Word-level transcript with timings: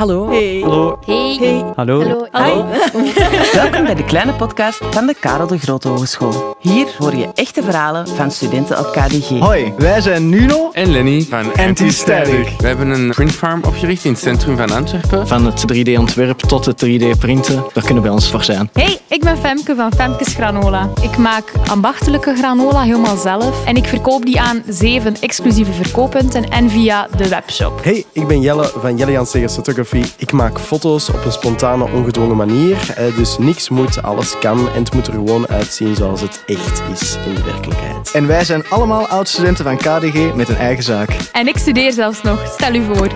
Hallo. 0.00 0.28
Hey. 0.30 0.60
Hallo. 0.60 0.98
Hey. 1.06 1.36
Hey. 1.38 1.64
Hallo. 1.76 2.26
Hallo. 2.30 2.66
Welkom 3.52 3.84
bij 3.84 3.94
de 3.94 4.04
kleine 4.04 4.32
podcast 4.32 4.80
van 4.90 5.06
de 5.06 5.14
Karel 5.20 5.46
de 5.46 5.58
Grote 5.58 5.88
Hogeschool. 5.88 6.56
Hier 6.60 6.86
hoor 6.98 7.16
je 7.16 7.28
echte 7.34 7.62
verhalen 7.62 8.08
van 8.08 8.30
studenten 8.30 8.78
op 8.78 8.92
KDG. 8.92 9.28
Hoi, 9.28 9.72
wij 9.78 10.00
zijn 10.00 10.28
Nuno. 10.28 10.70
En 10.72 10.90
Lenny 10.90 11.26
van 11.30 11.54
Anti-Static. 11.54 12.48
We 12.58 12.66
hebben 12.66 12.90
een 12.90 13.10
printfarm 13.10 13.62
opgericht 13.64 14.04
in 14.04 14.10
het 14.10 14.20
centrum 14.20 14.56
van 14.56 14.70
Antwerpen. 14.70 15.28
Van 15.28 15.46
het 15.46 15.64
3D-ontwerp 15.72 16.38
tot 16.38 16.64
het 16.64 16.84
3D-printen, 16.84 17.64
daar 17.72 17.84
kunnen 17.84 18.02
wij 18.02 18.12
ons 18.12 18.30
voor 18.30 18.42
zijn. 18.42 18.70
Hey, 18.72 18.98
ik 19.08 19.20
ben 19.20 19.38
Femke 19.38 19.74
van 19.74 19.92
Femkes 19.94 20.34
Granola. 20.34 20.88
Ik 21.02 21.16
maak 21.16 21.52
ambachtelijke 21.70 22.34
granola 22.34 22.82
helemaal 22.82 23.16
zelf 23.16 23.66
en 23.66 23.76
ik 23.76 23.86
verkoop 23.86 24.24
die 24.24 24.40
aan 24.40 24.62
zeven 24.68 25.16
exclusieve 25.20 25.72
verkooppunten 25.72 26.48
en 26.48 26.70
via 26.70 27.08
de 27.16 27.28
webshop. 27.28 27.84
Hey, 27.84 28.04
ik 28.12 28.26
ben 28.26 28.40
Jelle 28.40 28.72
van 28.76 28.96
Jelle 28.96 29.12
Jan 29.12 29.26
Segers 29.26 29.54
Photography. 29.90 30.22
Ik 30.22 30.32
maak 30.32 30.60
foto's 30.60 31.08
op 31.08 31.24
een 31.24 31.32
spontane, 31.32 31.88
ongedwongen 31.92 32.36
manier. 32.36 32.76
Eh, 32.96 33.16
Dus 33.16 33.38
niks 33.38 33.68
moet, 33.68 34.02
alles 34.02 34.38
kan 34.38 34.68
en 34.68 34.82
het 34.82 34.94
moet 34.94 35.06
er 35.06 35.12
gewoon 35.12 35.48
uitzien 35.48 35.94
zoals 35.94 36.20
het 36.20 36.42
echt 36.46 36.82
is 36.92 37.16
in 37.26 37.34
de 37.34 37.42
werkelijkheid. 37.42 38.10
En 38.10 38.26
wij 38.26 38.44
zijn 38.44 38.68
allemaal 38.68 39.06
oud-studenten 39.06 39.64
van 39.64 39.76
KDG 39.76 40.34
met 40.34 40.48
een 40.48 40.56
eigen 40.56 40.84
zaak. 40.84 41.16
En 41.32 41.48
ik 41.48 41.56
studeer 41.58 41.92
zelfs 41.92 42.22
nog, 42.22 42.52
stel 42.52 42.74
u 42.74 42.84
voor. 42.84 43.08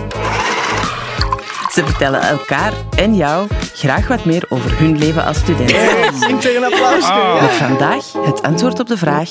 Ze 1.73 1.85
vertellen 1.85 2.21
elkaar 2.21 2.73
en 2.97 3.15
jou 3.15 3.49
graag 3.75 4.09
wat 4.09 4.25
meer 4.25 4.45
over 4.49 4.79
hun 4.79 4.99
leven 4.99 5.25
als 5.25 5.37
student. 5.37 5.71
Zingt 6.21 6.45
er 6.45 6.57
een 6.57 6.65
applaus 6.65 7.11
Met 7.41 7.51
vandaag 7.51 8.13
het 8.25 8.43
antwoord 8.43 8.81
op 8.81 8.87
de 8.87 8.97
vraag... 8.97 9.31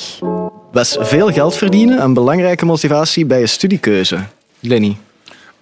Was 0.72 0.98
veel 1.00 1.32
geld 1.32 1.56
verdienen 1.56 2.02
een 2.02 2.14
belangrijke 2.14 2.66
motivatie 2.66 3.26
bij 3.26 3.40
je 3.40 3.48
studiekeuze? 3.48 4.20
Lenny. 4.60 4.98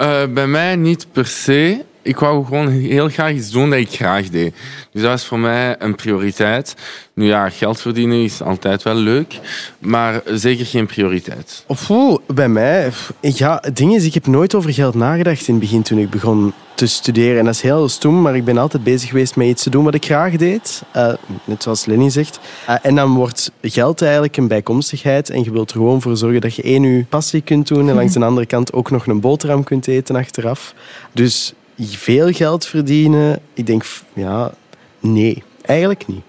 Eh, 0.02 0.24
bij 0.30 0.48
mij 0.48 0.76
niet 0.76 1.08
per 1.12 1.26
se. 1.26 1.86
Ik 2.02 2.20
wou 2.20 2.46
gewoon 2.46 2.68
heel 2.68 3.10
graag 3.10 3.34
iets 3.34 3.52
doen 3.52 3.70
dat 3.70 3.80
ik 3.80 3.90
graag 3.90 4.30
deed. 4.30 4.56
Dus 4.92 5.02
dat 5.02 5.12
was 5.12 5.26
voor 5.26 5.40
mij 5.40 5.76
een 5.80 5.96
prioriteit. 5.96 6.76
Nu 7.14 7.26
ja, 7.26 7.50
geld 7.50 7.82
verdienen 7.82 8.24
is 8.24 8.42
altijd 8.42 8.84
wel 8.84 8.96
leuk, 8.96 9.40
maar 9.80 10.22
zeker 10.26 10.66
geen 10.66 10.86
prioriteit. 10.86 11.66
Oeh, 11.90 12.18
bij 12.28 12.50
mij, 12.50 12.92
ja, 13.22 13.58
het 13.62 13.78
ding 13.78 13.96
is, 13.96 14.06
ik 14.06 14.14
heb 14.14 14.28
nooit 14.28 14.56
over 14.56 14.74
geld 14.74 14.96
nagedacht 14.96 15.48
in 15.48 15.54
het 15.54 15.64
begin 15.64 15.82
toen 15.82 15.98
ik 15.98 16.10
begon 16.10 16.54
te 16.82 16.88
studeren. 16.88 17.40
En 17.40 17.46
dat 17.46 17.54
is 17.54 17.62
heel 17.62 17.90
stom, 17.90 18.22
maar 18.22 18.36
ik 18.36 18.46
ben 18.46 18.58
altijd 18.58 18.84
bezig 18.84 19.10
geweest 19.10 19.36
met 19.36 19.48
iets 19.48 19.64
te 19.64 19.70
doen 19.70 19.84
wat 19.84 19.94
ik 19.94 20.06
graag 20.06 20.36
deed. 20.36 20.82
Eh, 20.92 21.14
net 21.44 21.64
zoals 21.64 21.86
Lenny 21.86 22.10
zegt. 22.10 22.40
Eh, 22.68 22.76
en 22.82 22.96
dan 22.96 23.14
wordt 23.14 23.52
geld 23.62 24.02
eigenlijk 24.02 24.38
een 24.38 24.48
bijkomstigheid. 24.48 25.30
En 25.30 25.44
je 25.44 25.52
wilt 25.52 25.70
er 25.70 25.76
gewoon 25.76 26.02
voor 26.02 26.18
zorgen 26.18 26.42
dat 26.42 26.56
je 26.56 26.62
één 26.62 26.84
je 26.84 27.06
passie 27.06 27.42
kunt 27.42 27.68
doen 27.68 27.90
en 27.90 27.96
langs 27.96 28.14
de 28.14 28.26
andere 28.30 28.46
kant 28.46 28.74
ook 28.74 28.92
nog 28.92 29.08
een 29.08 29.20
boterham 29.20 29.64
kunt 29.64 29.88
eten 29.88 30.16
achteraf. 30.16 30.74
Dus 31.12 31.54
veel 31.90 32.32
geld 32.32 32.66
verdienen, 32.66 33.40
ik 33.54 33.66
denk, 33.66 33.84
ja, 34.14 34.52
nee, 35.00 35.44
eigenlijk 35.62 36.08
niet. 36.08 36.22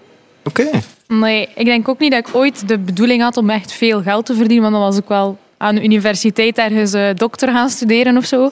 Oké. 0.43 0.69
Nee, 1.07 1.49
ik 1.55 1.65
denk 1.65 1.87
ook 1.87 1.99
niet 1.99 2.11
dat 2.11 2.27
ik 2.27 2.35
ooit 2.35 2.67
de 2.67 2.77
bedoeling 2.79 3.21
had 3.21 3.37
om 3.37 3.49
echt 3.49 3.71
veel 3.71 4.01
geld 4.01 4.25
te 4.25 4.35
verdienen, 4.35 4.61
want 4.61 4.73
dan 4.73 4.83
was 4.83 4.97
ik 4.97 5.07
wel 5.07 5.37
aan 5.57 5.75
de 5.75 5.83
universiteit 5.83 6.57
ergens 6.57 6.93
eh, 6.93 7.09
dokter 7.15 7.49
gaan 7.49 7.69
studeren 7.69 8.17
of 8.17 8.25
zo. 8.25 8.49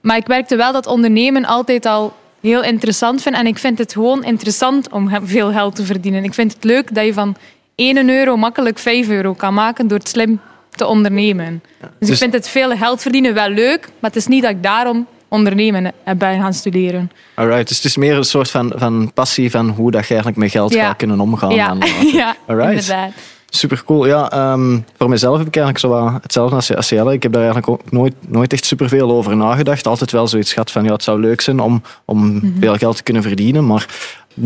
Maar 0.00 0.16
ik 0.16 0.26
merkte 0.28 0.56
wel 0.56 0.72
dat 0.72 0.86
ondernemen 0.86 1.44
altijd 1.44 1.86
al 1.86 2.12
heel 2.40 2.62
interessant 2.62 3.22
vind. 3.22 3.34
En 3.34 3.46
ik 3.46 3.58
vind 3.58 3.78
het 3.78 3.92
gewoon 3.92 4.24
interessant 4.24 4.90
om 4.92 5.10
veel 5.22 5.52
geld 5.52 5.74
te 5.74 5.84
verdienen. 5.84 6.24
Ik 6.24 6.34
vind 6.34 6.52
het 6.54 6.64
leuk 6.64 6.94
dat 6.94 7.04
je 7.04 7.12
van 7.12 7.36
1 7.74 8.08
euro 8.08 8.36
makkelijk 8.36 8.78
5 8.78 9.08
euro 9.08 9.34
kan 9.34 9.54
maken 9.54 9.88
door 9.88 9.98
het 9.98 10.08
slim 10.08 10.40
te 10.70 10.86
ondernemen. 10.86 11.62
Dus, 11.80 11.88
ik 12.00 12.06
Dus- 12.06 12.18
vind 12.18 12.32
het 12.32 12.48
veel 12.48 12.76
geld 12.76 13.02
verdienen 13.02 13.34
wel 13.34 13.48
leuk, 13.48 13.80
maar 13.98 14.10
het 14.10 14.16
is 14.16 14.26
niet 14.26 14.42
dat 14.42 14.50
ik 14.50 14.62
daarom 14.62 15.06
ondernemen 15.34 15.92
heb 16.04 16.18
ben 16.18 16.40
gaan 16.40 16.54
studeren. 16.54 17.10
Alright, 17.34 17.68
dus 17.68 17.76
het 17.76 17.86
is 17.86 17.96
meer 17.96 18.16
een 18.16 18.24
soort 18.24 18.50
van, 18.50 18.72
van 18.76 19.10
passie 19.14 19.50
van 19.50 19.68
hoe 19.68 19.90
dat 19.90 20.02
je 20.02 20.08
eigenlijk 20.08 20.36
met 20.36 20.50
geld 20.50 20.72
Ja. 20.72 20.86
gaat 20.86 20.96
kunnen 20.96 21.20
omgaan. 21.20 21.50
ja, 21.50 21.76
ja 22.12 22.36
Alright. 22.46 22.70
inderdaad. 22.70 23.10
Super 23.48 23.82
cool. 23.84 24.06
Ja, 24.06 24.30
ehm, 24.30 24.78
voor 24.96 25.08
mezelf 25.08 25.38
heb 25.38 25.46
ik 25.46 25.56
eigenlijk 25.56 25.84
zo 25.86 26.02
wat 26.02 26.22
hetzelfde 26.22 26.56
als, 26.56 26.74
als 26.74 26.88
Jelle. 26.88 27.12
Ik 27.12 27.22
heb 27.22 27.32
daar 27.32 27.42
eigenlijk 27.42 27.72
ook 27.72 27.90
nooit, 27.90 28.14
nooit 28.28 28.52
echt 28.52 28.64
superveel 28.64 29.10
over 29.10 29.36
nagedacht. 29.36 29.86
Altijd 29.86 30.10
wel 30.10 30.26
zoiets 30.28 30.52
gehad 30.52 30.70
van 30.70 30.84
ja, 30.84 30.92
het 30.92 31.02
zou 31.02 31.20
leuk 31.20 31.40
zijn 31.40 31.60
om, 31.60 31.82
om 32.04 32.40
veel 32.60 32.76
geld 32.76 32.96
te 32.96 33.02
kunnen 33.02 33.22
verdienen. 33.22 33.66
Maar 33.66 33.86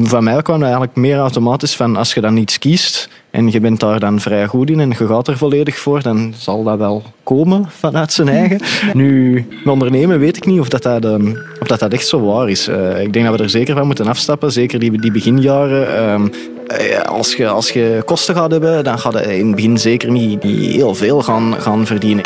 van 0.02 0.24
mij 0.24 0.42
kwam 0.42 0.56
dat 0.56 0.64
eigenlijk 0.68 0.96
meer 0.96 1.18
automatisch 1.18 1.76
van 1.76 1.96
als 1.96 2.14
je 2.14 2.20
dan 2.20 2.36
iets 2.36 2.58
kiest 2.58 3.08
en 3.38 3.50
je 3.50 3.60
bent 3.60 3.80
daar 3.80 4.00
dan 4.00 4.20
vrij 4.20 4.46
goed 4.46 4.70
in 4.70 4.80
en 4.80 4.88
je 4.88 5.06
gaat 5.06 5.28
er 5.28 5.36
volledig 5.36 5.78
voor, 5.78 6.02
dan 6.02 6.34
zal 6.36 6.62
dat 6.62 6.78
wel 6.78 7.02
komen 7.22 7.64
vanuit 7.68 8.12
zijn 8.12 8.28
eigen. 8.28 8.60
Nu, 8.94 9.34
met 9.64 9.72
ondernemen 9.72 10.18
weet 10.18 10.36
ik 10.36 10.46
niet 10.46 10.60
of 10.60 10.68
dat, 10.68 10.82
dat, 10.82 11.04
ehm, 11.04 11.34
of 11.60 11.66
dat, 11.66 11.78
dat 11.78 11.92
echt 11.92 12.06
zo 12.06 12.20
waar 12.20 12.50
is. 12.50 12.68
Eh, 12.68 13.02
ik 13.02 13.12
denk 13.12 13.26
dat 13.26 13.36
we 13.36 13.42
er 13.42 13.50
zeker 13.50 13.74
van 13.74 13.86
moeten 13.86 14.06
afstappen, 14.06 14.52
zeker 14.52 14.78
die, 14.78 15.00
die 15.00 15.12
beginjaren. 15.12 15.96
Ehm, 15.96 16.28
eh, 16.66 17.00
als, 17.00 17.34
je, 17.34 17.48
als 17.48 17.70
je 17.70 18.02
kosten 18.04 18.34
gaat 18.34 18.50
hebben, 18.50 18.84
dan 18.84 18.98
gaat 18.98 19.12
je 19.12 19.38
in 19.38 19.46
het 19.46 19.56
begin 19.56 19.78
zeker 19.78 20.10
niet, 20.10 20.42
niet 20.42 20.74
heel 20.74 20.94
veel 20.94 21.22
gaan, 21.22 21.54
gaan 21.58 21.86
verdienen. 21.86 22.24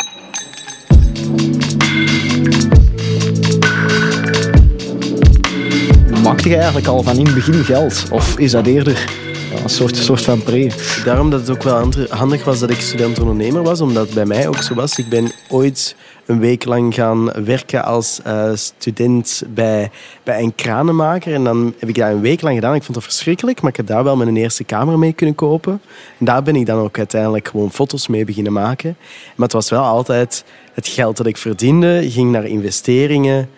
Maakte 6.23 6.49
je 6.49 6.55
eigenlijk 6.55 6.87
al 6.87 7.03
van 7.03 7.17
in 7.17 7.25
het 7.25 7.35
begin 7.35 7.63
geld? 7.63 8.05
Of 8.11 8.39
is 8.39 8.51
dat 8.51 8.65
eerder 8.65 9.22
een 9.63 9.69
soort, 9.69 9.97
soort 9.97 10.21
van 10.21 10.43
pre? 10.43 10.71
Daarom 11.05 11.29
dat 11.29 11.39
het 11.39 11.49
ook 11.49 11.63
wel 11.63 11.89
handig 12.09 12.43
was 12.43 12.59
dat 12.59 12.69
ik 12.69 12.79
student-ondernemer 12.79 13.63
was, 13.63 13.81
omdat 13.81 14.05
het 14.05 14.15
bij 14.15 14.25
mij 14.25 14.47
ook 14.47 14.57
zo 14.57 14.73
was. 14.73 14.97
Ik 14.97 15.09
ben 15.09 15.31
ooit 15.49 15.95
een 16.25 16.39
week 16.39 16.65
lang 16.65 16.93
gaan 16.93 17.43
werken 17.45 17.83
als 17.83 18.19
eh, 18.23 18.51
student 18.53 19.43
bij, 19.47 19.91
bij 20.23 20.41
een 20.41 20.55
kranenmaker. 20.55 21.33
En 21.33 21.43
dan 21.43 21.73
heb 21.79 21.89
ik 21.89 21.95
dat 21.95 22.09
een 22.09 22.21
week 22.21 22.41
lang 22.41 22.55
gedaan. 22.55 22.75
Ik 22.75 22.83
vond 22.83 22.95
het 22.95 23.05
verschrikkelijk, 23.05 23.61
maar 23.61 23.69
ik 23.69 23.77
heb 23.77 23.87
daar 23.87 24.03
wel 24.03 24.15
mijn 24.15 24.37
eerste 24.37 24.63
camera 24.63 24.97
mee 24.97 25.13
kunnen 25.13 25.35
kopen. 25.35 25.81
En 26.19 26.25
daar 26.25 26.43
ben 26.43 26.55
ik 26.55 26.65
dan 26.65 26.79
ook 26.79 26.97
uiteindelijk 26.97 27.47
gewoon 27.47 27.71
foto's 27.71 28.07
mee 28.07 28.25
beginnen 28.25 28.53
maken. 28.53 28.95
Maar 29.35 29.45
het 29.45 29.53
was 29.53 29.69
wel 29.69 29.83
altijd 29.83 30.43
het 30.73 30.87
geld 30.87 31.17
dat 31.17 31.25
ik 31.25 31.37
verdiende, 31.37 32.11
ging 32.11 32.31
naar 32.31 32.45
investeringen, 32.45 33.49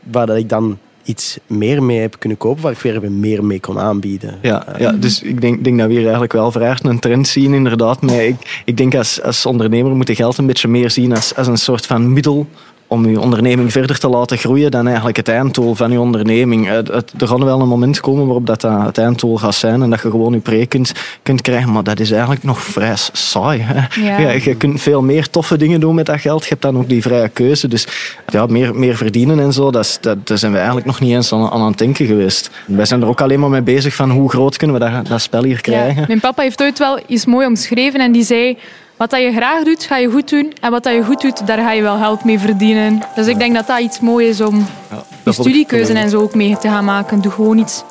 waar 0.00 0.26
dat 0.26 0.36
ik 0.36 0.48
dan 0.48 0.78
iets 1.08 1.38
meer 1.46 1.82
mee 1.82 1.98
heb 1.98 2.18
kunnen 2.18 2.38
kopen, 2.38 2.62
waar 2.62 2.72
ik 2.72 2.78
weer 2.78 3.12
meer 3.12 3.44
mee 3.44 3.60
kon 3.60 3.78
aanbieden. 3.78 4.38
Ja, 4.42 4.66
ja 4.78 4.92
dus 4.92 5.22
ik 5.22 5.40
denk, 5.40 5.64
denk 5.64 5.78
dat 5.78 5.86
we 5.86 5.92
hier 5.92 6.02
eigenlijk 6.02 6.32
wel 6.32 6.52
hard 6.52 6.84
een 6.84 6.98
trend 6.98 7.28
zien, 7.28 7.54
inderdaad. 7.54 8.02
Maar 8.02 8.24
ik, 8.24 8.62
ik 8.64 8.76
denk 8.76 8.94
als, 8.94 9.22
als 9.22 9.46
ondernemer 9.46 9.96
moet 9.96 10.08
je 10.08 10.14
geld 10.14 10.38
een 10.38 10.46
beetje 10.46 10.68
meer 10.68 10.90
zien 10.90 11.14
als, 11.14 11.34
als 11.34 11.46
een 11.46 11.58
soort 11.58 11.86
van 11.86 12.12
middel 12.12 12.46
om 12.90 13.08
je 13.08 13.20
onderneming 13.20 13.72
verder 13.72 13.98
te 13.98 14.08
laten 14.08 14.38
groeien 14.38 14.70
dan 14.70 14.86
eigenlijk 14.86 15.16
het 15.16 15.28
einddoel 15.28 15.74
van 15.74 15.90
je 15.92 16.00
onderneming. 16.00 16.66
Het, 16.66 16.88
het- 16.88 17.12
er 17.18 17.28
gaat 17.28 17.38
wel 17.42 17.60
een 17.60 17.68
moment 17.68 18.00
komen 18.00 18.24
waarop 18.24 18.46
dat, 18.46 18.60
dat 18.60 18.82
het 18.82 18.98
einddoel 18.98 19.36
gaat 19.38 19.54
zijn 19.54 19.82
en 19.82 19.90
dat 19.90 20.02
je 20.02 20.10
gewoon 20.10 20.32
je 20.32 20.38
pre 20.38 20.66
kunt, 20.66 20.92
kunt 21.22 21.40
krijgen, 21.42 21.72
maar 21.72 21.82
dat 21.82 22.00
is 22.00 22.10
eigenlijk 22.10 22.42
nog 22.42 22.60
vrij 22.62 22.94
saai. 23.12 23.66
Ja. 24.02 24.18
Ja, 24.18 24.30
je 24.30 24.54
kunt 24.54 24.80
veel 24.80 25.02
meer 25.02 25.30
toffe 25.30 25.56
dingen 25.56 25.80
doen 25.80 25.94
met 25.94 26.06
dat 26.06 26.20
geld. 26.20 26.42
Je 26.42 26.48
hebt 26.48 26.62
dan 26.62 26.76
ook 26.78 26.88
die 26.88 27.02
vrije 27.02 27.28
keuze. 27.28 27.68
Dus 27.68 27.86
ja, 28.28 28.46
meer, 28.46 28.74
meer 28.74 28.96
verdienen 28.96 29.40
en 29.40 29.52
zo, 29.52 29.70
dat, 29.70 29.84
is, 29.84 29.98
dat, 30.00 30.26
daar 30.26 30.38
zijn 30.38 30.50
we 30.52 30.56
eigenlijk 30.58 30.86
nog 30.86 31.00
niet 31.00 31.12
eens 31.14 31.32
aan, 31.32 31.50
aan 31.50 31.66
het 31.66 31.78
denken 31.78 32.06
geweest. 32.06 32.50
Wij 32.66 32.84
zijn 32.84 33.02
er 33.02 33.08
ook 33.08 33.20
alleen 33.20 33.40
maar 33.40 33.50
mee 33.50 33.62
bezig 33.62 33.94
van 33.94 34.10
hoe 34.10 34.30
groot 34.30 34.56
kunnen 34.56 34.78
we 34.78 34.90
dat, 34.90 35.06
dat 35.06 35.20
spel 35.20 35.42
hier 35.44 35.60
krijgen. 35.60 36.00
Ja. 36.00 36.04
Mijn 36.06 36.20
papa 36.20 36.42
heeft 36.42 36.62
ooit 36.62 36.78
wel 36.78 36.98
iets 37.06 37.26
mooi 37.26 37.46
omschreven 37.46 38.00
en 38.00 38.12
die 38.12 38.24
zei... 38.24 38.58
Wat 38.98 39.10
dat 39.10 39.20
je 39.20 39.32
graag 39.32 39.64
doet, 39.64 39.84
ga 39.84 39.96
je 39.96 40.10
goed 40.10 40.30
doen. 40.30 40.52
En 40.60 40.70
wat 40.70 40.82
dat 40.82 40.94
je 40.94 41.04
goed 41.04 41.20
doet, 41.20 41.46
daar 41.46 41.58
ga 41.58 41.72
je 41.72 41.82
wel 41.82 41.96
geld 41.98 42.24
mee 42.24 42.38
verdienen. 42.38 43.02
Dus 43.14 43.26
ik 43.26 43.38
denk 43.38 43.54
dat 43.54 43.66
dat 43.66 43.80
iets 43.80 44.00
moois 44.00 44.28
is 44.28 44.40
om 44.40 44.66
Ja, 44.90 45.02
je 45.24 45.32
studiekeuze 45.32 45.92
en 45.92 46.10
zo 46.10 46.20
ook 46.20 46.34
mee 46.34 46.58
te 46.58 46.68
gaan 46.68 46.84
maken. 46.84 47.20
Doe 47.20 47.32
gewoon 47.32 47.58
iets 47.58 47.82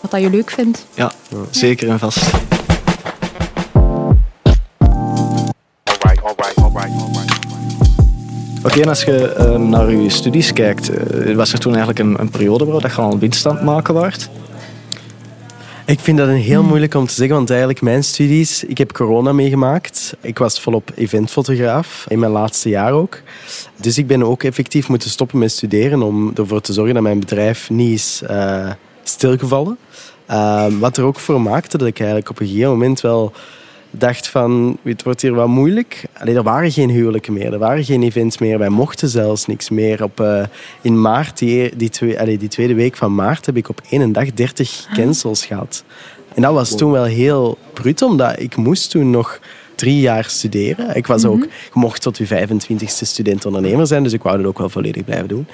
wat 0.00 0.10
dat 0.10 0.20
je 0.20 0.30
leuk 0.30 0.50
vindt. 0.50 0.86
Ja, 0.94 1.12
zeker 1.50 1.88
en 1.88 1.98
vast. 1.98 2.24
Oké, 8.62 8.80
en 8.80 8.88
als 8.88 9.02
je 9.02 9.32
eh, 9.32 9.56
naar 9.56 9.90
je 9.90 10.10
studies 10.10 10.52
kijkt, 10.52 10.88
eh, 10.88 11.34
was 11.34 11.52
er 11.52 11.58
toen 11.58 11.74
eigenlijk 11.74 11.98
een, 11.98 12.20
een 12.20 12.30
periode 12.30 12.64
waar 12.64 12.80
dat 12.80 12.94
je 12.94 13.00
al 13.00 13.18
winst 13.18 13.46
aan 13.46 13.54
het 13.54 13.64
maken 13.64 13.94
waard? 13.94 14.28
Ik 15.86 16.00
vind 16.00 16.18
dat 16.18 16.28
een 16.28 16.34
heel 16.34 16.62
moeilijk 16.62 16.94
om 16.94 17.06
te 17.06 17.14
zeggen, 17.14 17.36
want 17.36 17.50
eigenlijk 17.50 17.80
mijn 17.80 18.04
studies, 18.04 18.64
ik 18.64 18.78
heb 18.78 18.92
corona 18.92 19.32
meegemaakt. 19.32 20.16
Ik 20.20 20.38
was 20.38 20.60
volop 20.60 20.90
eventfotograaf, 20.94 22.06
in 22.08 22.18
mijn 22.18 22.32
laatste 22.32 22.68
jaar 22.68 22.92
ook. 22.92 23.20
Dus 23.76 23.98
ik 23.98 24.06
ben 24.06 24.22
ook 24.22 24.42
effectief 24.42 24.88
moeten 24.88 25.10
stoppen 25.10 25.38
met 25.38 25.52
studeren 25.52 26.02
om 26.02 26.32
ervoor 26.34 26.60
te 26.60 26.72
zorgen 26.72 26.94
dat 26.94 27.02
mijn 27.02 27.20
bedrijf 27.20 27.70
niet 27.70 27.92
is 27.92 28.22
eh, 28.26 28.70
stilgevallen. 29.02 29.78
Eh, 30.26 30.66
wat 30.78 30.96
er 30.96 31.04
ook 31.04 31.18
voor 31.18 31.40
maakte 31.40 31.78
dat 31.78 31.86
ik 31.86 31.98
eigenlijk 31.98 32.30
op 32.30 32.40
een 32.40 32.46
gegeven 32.46 32.70
moment 32.70 33.00
wel 33.00 33.32
dacht 34.00 34.28
van, 34.28 34.78
het 34.82 35.02
wordt 35.02 35.22
hier 35.22 35.34
wat 35.34 35.48
moeilijk. 35.48 36.04
Allee, 36.12 36.34
er 36.34 36.42
waren 36.42 36.72
geen 36.72 36.90
huwelijken 36.90 37.32
meer, 37.32 37.52
er 37.52 37.58
waren 37.58 37.84
geen 37.84 38.02
events 38.02 38.38
meer. 38.38 38.58
Wij 38.58 38.68
mochten 38.68 39.08
zelfs 39.08 39.46
niks 39.46 39.70
meer. 39.70 40.02
Op, 40.02 40.20
eh, 40.20 40.42
in 40.80 41.00
maart, 41.00 41.38
die, 41.38 41.76
die, 41.76 41.88
twee, 41.88 42.20
allee, 42.20 42.38
die 42.38 42.48
tweede 42.48 42.74
week 42.74 42.96
van 42.96 43.14
maart, 43.14 43.46
heb 43.46 43.56
ik 43.56 43.68
op 43.68 43.80
één 43.90 44.12
dag 44.12 44.32
30 44.32 44.86
cancels 44.94 45.46
gehad. 45.46 45.84
En 46.34 46.42
dat 46.42 46.52
was 46.52 46.76
toen 46.76 46.90
wel 46.90 47.04
heel 47.04 47.58
brut, 47.72 48.02
omdat 48.02 48.40
ik 48.40 48.56
moest 48.56 48.90
toen 48.90 49.10
nog 49.10 49.40
drie 49.76 50.00
jaar 50.00 50.24
studeren. 50.24 50.96
Ik 50.96 51.06
was 51.06 51.24
ook, 51.24 51.42
je 51.42 51.48
mocht 51.72 52.02
tot 52.02 52.18
je 52.18 52.26
25ste 52.26 52.86
student-ondernemer 52.86 53.86
zijn, 53.86 54.02
dus 54.02 54.12
ik 54.12 54.22
wou 54.22 54.36
dat 54.36 54.46
ook 54.46 54.58
wel 54.58 54.68
volledig 54.68 55.04
blijven 55.04 55.28
doen. 55.28 55.46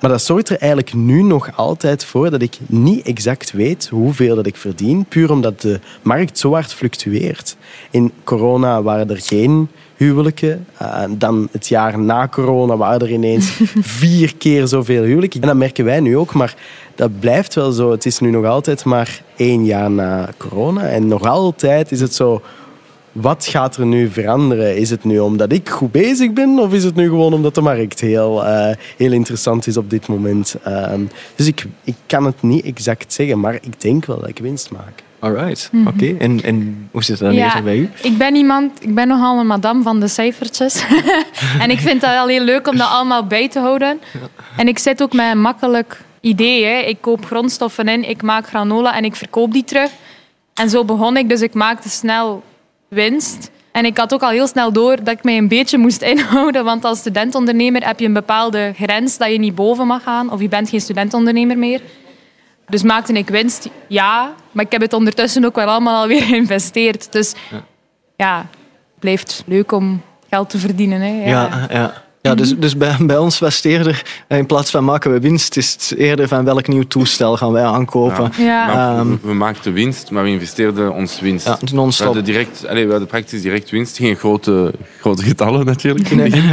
Maar 0.00 0.10
dat 0.10 0.22
zorgt 0.22 0.48
er 0.48 0.58
eigenlijk 0.58 0.94
nu 0.94 1.22
nog 1.22 1.56
altijd 1.56 2.04
voor 2.04 2.30
dat 2.30 2.42
ik 2.42 2.58
niet 2.66 3.06
exact 3.06 3.52
weet 3.52 3.88
hoeveel 3.90 4.34
dat 4.34 4.46
ik 4.46 4.56
verdien, 4.56 5.04
puur 5.04 5.30
omdat 5.30 5.60
de 5.60 5.80
markt 6.02 6.38
zo 6.38 6.52
hard 6.52 6.74
fluctueert. 6.74 7.56
In 7.90 8.12
corona 8.24 8.82
waren 8.82 9.10
er 9.10 9.20
geen 9.20 9.68
huwelijken. 9.96 10.66
Uh, 10.82 11.02
dan 11.10 11.48
het 11.52 11.68
jaar 11.68 11.98
na 11.98 12.28
corona 12.28 12.76
waren 12.76 13.00
er 13.00 13.12
ineens 13.12 13.60
vier 14.00 14.36
keer 14.36 14.66
zoveel 14.66 15.02
huwelijken. 15.02 15.40
En 15.40 15.46
dat 15.46 15.56
merken 15.56 15.84
wij 15.84 16.00
nu 16.00 16.16
ook, 16.16 16.32
maar 16.32 16.54
dat 16.94 17.20
blijft 17.20 17.54
wel 17.54 17.72
zo. 17.72 17.90
Het 17.90 18.06
is 18.06 18.18
nu 18.18 18.30
nog 18.30 18.44
altijd 18.44 18.84
maar 18.84 19.22
één 19.36 19.64
jaar 19.64 19.90
na 19.90 20.28
corona. 20.36 20.88
En 20.88 21.06
nog 21.06 21.22
altijd 21.26 21.92
is 21.92 22.00
het 22.00 22.14
zo... 22.14 22.42
Wat 23.14 23.46
gaat 23.46 23.76
er 23.76 23.86
nu 23.86 24.10
veranderen? 24.10 24.76
Is 24.76 24.90
het 24.90 25.04
nu 25.04 25.18
omdat 25.18 25.52
ik 25.52 25.68
goed 25.68 25.92
bezig 25.92 26.32
ben? 26.32 26.58
Of 26.58 26.72
is 26.72 26.84
het 26.84 26.94
nu 26.94 27.08
gewoon 27.08 27.32
omdat 27.32 27.54
de 27.54 27.60
markt 27.60 28.00
heel, 28.00 28.44
uh, 28.44 28.68
heel 28.96 29.12
interessant 29.12 29.66
is 29.66 29.76
op 29.76 29.90
dit 29.90 30.06
moment? 30.06 30.56
Uh, 30.66 30.92
dus 31.34 31.46
ik, 31.46 31.66
ik 31.84 31.94
kan 32.06 32.24
het 32.24 32.42
niet 32.42 32.64
exact 32.64 33.12
zeggen, 33.12 33.40
maar 33.40 33.54
ik 33.54 33.80
denk 33.80 34.04
wel 34.04 34.20
dat 34.20 34.28
ik 34.28 34.38
winst 34.38 34.70
maak. 34.70 35.02
Alright, 35.18 35.68
mm 35.72 35.78
-hmm. 35.80 35.94
oké. 35.94 36.04
Okay. 36.04 36.16
En, 36.18 36.42
en 36.42 36.88
hoe 36.90 37.04
zit 37.04 37.18
dat 37.18 37.34
ja, 37.34 37.62
bij 37.62 37.76
u? 37.76 37.90
Ik 38.02 38.18
ben 38.18 38.34
iemand, 38.34 38.82
ik 38.82 38.94
ben 38.94 39.08
nogal 39.08 39.38
een 39.38 39.46
madame 39.46 39.82
van 39.82 40.00
de 40.00 40.08
cijfertjes. 40.08 40.84
en 41.62 41.70
ik 41.70 41.78
vind 41.78 42.00
dat 42.00 42.10
wel 42.10 42.26
heel 42.26 42.44
leuk 42.44 42.68
om 42.68 42.76
dat 42.76 42.88
allemaal 42.88 43.26
bij 43.26 43.48
te 43.48 43.58
houden. 43.58 44.00
En 44.56 44.68
ik 44.68 44.78
zit 44.78 45.02
ook 45.02 45.12
met 45.12 45.30
een 45.30 45.40
makkelijk 45.40 46.00
idee. 46.20 46.64
Hè. 46.64 46.78
Ik 46.78 47.00
koop 47.00 47.24
grondstoffen 47.26 47.88
in, 47.88 48.08
ik 48.08 48.22
maak 48.22 48.46
granola 48.46 48.96
en 48.96 49.04
ik 49.04 49.16
verkoop 49.16 49.52
die 49.52 49.64
terug. 49.64 49.90
En 50.54 50.70
zo 50.70 50.84
begon 50.84 51.16
ik, 51.16 51.28
dus 51.28 51.40
ik 51.40 51.54
maakte 51.54 51.88
snel 51.88 52.42
winst. 52.94 53.50
En 53.72 53.84
ik 53.84 53.98
had 53.98 54.14
ook 54.14 54.22
al 54.22 54.30
heel 54.30 54.46
snel 54.46 54.72
door 54.72 54.96
dat 54.96 55.14
ik 55.14 55.24
mij 55.24 55.36
een 55.36 55.48
beetje 55.48 55.78
moest 55.78 56.02
inhouden. 56.12 56.64
Want 56.64 56.84
als 56.84 56.98
studentondernemer 56.98 57.86
heb 57.86 58.00
je 58.00 58.06
een 58.06 58.12
bepaalde 58.12 58.72
grens 58.76 59.18
dat 59.18 59.30
je 59.30 59.38
niet 59.38 59.54
boven 59.54 59.86
mag 59.86 60.02
gaan. 60.02 60.30
Of 60.30 60.40
je 60.40 60.48
bent 60.48 60.68
geen 60.68 60.80
studentondernemer 60.80 61.58
meer. 61.58 61.80
Dus 62.68 62.82
maakte 62.82 63.12
ik 63.12 63.28
winst, 63.28 63.68
ja. 63.88 64.34
Maar 64.52 64.64
ik 64.64 64.72
heb 64.72 64.80
het 64.80 64.92
ondertussen 64.92 65.44
ook 65.44 65.54
wel 65.54 65.66
allemaal 65.66 66.02
alweer 66.02 66.22
geïnvesteerd. 66.32 67.12
Dus 67.12 67.34
ja, 67.50 67.64
ja 68.16 68.36
het 68.38 69.00
blijft 69.00 69.42
leuk 69.46 69.72
om 69.72 70.02
geld 70.28 70.50
te 70.50 70.58
verdienen. 70.58 71.00
Hè. 71.00 71.30
Ja, 71.30 71.48
ja. 71.48 71.66
ja. 71.70 72.03
Ja, 72.26 72.34
dus, 72.34 72.56
dus 72.58 72.76
bij, 72.76 72.96
bij 73.06 73.16
ons 73.16 73.38
was 73.38 73.56
het 73.56 73.64
eerder, 73.64 74.02
in 74.28 74.46
plaats 74.46 74.70
van 74.70 74.84
maken 74.84 75.12
we 75.12 75.20
winst, 75.20 75.56
is 75.56 75.72
het 75.72 75.94
eerder 75.98 76.28
van 76.28 76.44
welk 76.44 76.66
nieuw 76.66 76.82
toestel 76.82 77.36
gaan 77.36 77.52
wij 77.52 77.64
aankopen. 77.64 78.32
Ja. 78.38 78.98
Um, 78.98 79.20
we, 79.22 79.34
maakten 79.34 79.72
winst, 79.72 80.10
maar 80.10 80.22
we 80.22 80.28
investeerden 80.28 80.92
ons 80.92 81.20
winst. 81.20 81.46
Ja, 81.46 81.58
non-stop. 81.72 82.06
We 82.06 82.14
hadden, 82.14 82.24
direct, 82.24 82.66
allez, 82.66 82.84
we 82.84 82.90
hadden 82.90 83.08
praktisch 83.08 83.42
direct 83.42 83.70
winst. 83.70 83.96
Geen 83.96 84.16
grote, 84.16 84.72
grote 85.00 85.22
getallen 85.22 85.64
natuurlijk 85.66 86.08
begin. 86.08 86.44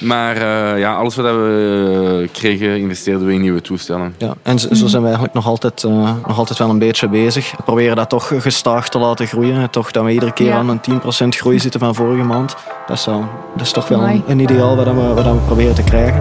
Maar 0.00 0.36
uh, 0.36 0.78
ja, 0.78 0.94
alles 0.94 1.16
wat 1.16 1.24
we 1.24 2.28
kregen, 2.32 2.76
investeerden 2.76 3.26
we 3.26 3.32
in 3.32 3.40
nieuwe 3.40 3.60
toestellen. 3.60 4.14
Ja, 4.18 4.34
en 4.42 4.58
zo, 4.58 4.74
zo 4.74 4.86
zijn 4.86 5.02
we 5.02 5.08
eigenlijk 5.08 5.34
nog 5.34 5.46
altijd, 5.46 5.82
uh, 5.82 6.14
nog 6.26 6.38
altijd 6.38 6.58
wel 6.58 6.70
een 6.70 6.78
beetje 6.78 7.08
bezig. 7.08 7.50
We 7.56 7.62
proberen 7.62 7.96
dat 7.96 8.08
toch 8.08 8.32
gestaag 8.38 8.88
te 8.88 8.98
laten 8.98 9.26
groeien. 9.26 9.70
Toch 9.70 9.90
dat 9.90 10.04
we 10.04 10.10
iedere 10.10 10.32
keer 10.32 10.52
aan 10.52 10.68
een 10.68 10.80
10% 11.24 11.28
groei 11.28 11.58
zitten 11.58 11.80
van 11.80 11.94
vorige 11.94 12.24
maand. 12.24 12.56
Dat 12.86 12.98
is, 12.98 13.06
uh, 13.06 13.16
dat 13.56 13.66
is 13.66 13.72
toch 13.72 13.88
wel 13.88 14.02
een, 14.02 14.22
een 14.26 14.40
ideaal 14.40 14.76
wat 14.76 14.86
we 14.86 15.07
wat 15.14 15.24
we 15.24 15.40
proberen 15.46 15.74
te 15.74 15.82
krijgen. 15.82 16.20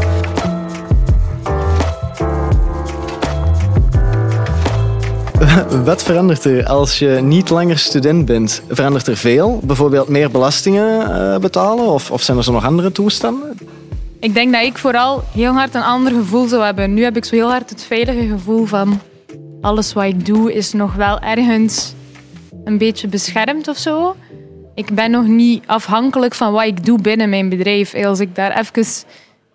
Wat 5.86 6.04
verandert 6.04 6.46
er 6.46 6.66
als 6.66 7.00
je 7.00 7.20
niet 7.24 7.50
langer 7.50 7.78
student 7.78 8.26
bent? 8.26 8.62
Verandert 8.70 9.08
er 9.08 9.18
veel? 9.18 9.60
Bijvoorbeeld 9.64 10.08
meer 10.08 10.32
belastingen 10.32 11.10
uh, 11.10 11.38
betalen? 11.38 11.86
Of, 11.86 12.12
of 12.12 12.22
zijn 12.22 12.38
er 12.38 12.44
zo 12.44 12.52
nog 12.52 12.66
andere 12.66 12.92
toestanden? 12.92 13.58
Ik 14.20 14.34
denk 14.34 14.54
dat 14.54 14.64
ik 14.64 14.78
vooral 14.78 15.24
heel 15.32 15.54
hard 15.54 15.76
een 15.76 15.84
ander 15.84 16.14
gevoel 16.14 16.48
zou 16.48 16.64
hebben. 16.64 16.94
Nu 16.94 17.04
heb 17.04 17.18
ik 17.18 17.26
zo 17.26 17.36
heel 17.36 17.50
hard 17.50 17.70
het 17.70 17.84
veilige 17.84 18.28
gevoel 18.28 18.66
van... 18.66 19.00
alles 19.62 19.94
wat 19.94 20.04
ik 20.04 20.26
doe 20.26 20.54
is 20.54 20.74
nog 20.74 20.96
wel 20.96 21.20
ergens 21.20 21.94
een 22.64 22.78
beetje 22.78 23.08
beschermd 23.08 23.68
of 23.68 23.78
zo 23.78 24.16
ik 24.78 24.90
ben 24.94 25.12
nog 25.12 25.26
niet 25.26 25.64
afhankelijk 25.66 26.36
van 26.36 26.52
wat 26.52 26.64
ik 26.64 26.86
doe 26.86 27.02
binnen 27.02 27.30
mijn 27.30 27.50
bedrijf. 27.50 27.94
Als 27.94 28.20
ik 28.20 28.36
daar 28.36 28.60
even 28.60 28.86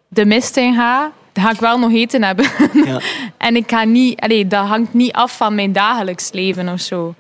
de 0.09 0.25
mist 0.25 0.57
in 0.57 0.75
ga, 0.75 1.13
dan 1.33 1.45
ga 1.45 1.51
ik 1.51 1.61
wel 1.61 1.79
nog 1.79 1.93
eten 1.93 2.23
hebben. 2.23 2.47
Ja. 2.85 3.01
en 3.39 3.57
ik 3.57 3.71
ga 3.71 3.85
niet, 3.85 4.21
allee, 4.21 4.47
dat 4.47 4.67
hangt 4.67 4.95
niet 4.95 5.13
af 5.13 5.37
van 5.37 5.55
mijn 5.55 5.73
dagelijks 5.73 6.33
leven 6.33 6.69
of 6.69 6.81
zo. 6.81 7.15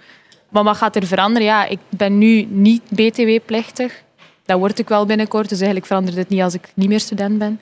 Maar 0.48 0.64
wat 0.64 0.76
gaat 0.76 0.96
er 0.96 1.06
veranderen? 1.06 1.46
Ja, 1.46 1.64
ik 1.64 1.78
ben 1.88 2.18
nu 2.18 2.46
niet 2.50 2.82
BTW-plichtig. 2.88 4.02
Dat 4.44 4.58
word 4.58 4.78
ik 4.78 4.88
wel 4.88 5.06
binnenkort, 5.06 5.48
dus 5.48 5.58
eigenlijk 5.58 5.86
verandert 5.86 6.16
het 6.16 6.28
niet 6.28 6.42
als 6.42 6.54
ik 6.54 6.68
niet 6.74 6.88
meer 6.88 7.00
student 7.00 7.38
ben 7.38 7.60